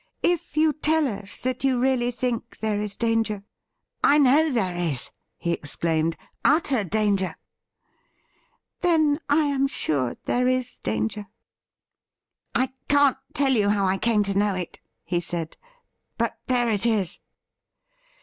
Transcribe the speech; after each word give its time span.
If 0.23 0.57
you 0.57 0.73
tell 0.73 1.07
us 1.07 1.41
that 1.43 1.63
you 1.63 1.79
really 1.79 2.09
think 2.09 2.57
there 2.57 2.79
is 2.81 2.95
danger 2.95 3.43
'* 3.87 4.03
I 4.03 4.17
know 4.17 4.49
there 4.49 4.75
is,' 4.75 5.11
he 5.37 5.51
exclaimed 5.53 6.17
—'utter 6.57 6.83
danger 6.83 7.35
!''Then 8.81 9.19
I 9.29 9.43
am 9.43 9.67
sure 9.67 10.17
there 10.25 10.47
is 10.47 10.79
danger.'' 10.79 11.27
I 12.55 12.73
can't 12.89 13.17
tell 13.35 13.51
you 13.53 13.69
how 13.69 13.85
I 13.85 13.99
came 13.99 14.23
to 14.23 14.35
know 14.35 14.55
it,' 14.55 14.79
he 15.03 15.19
said,' 15.19 15.55
but 16.17 16.35
there 16.47 16.67
it 16.71 16.83
is.' 16.87 17.19